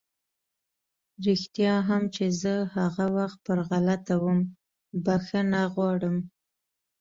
[1.25, 4.39] رښتيا هم چې زه هغه وخت پر غلطه وم،
[5.05, 6.17] بښنه غواړم!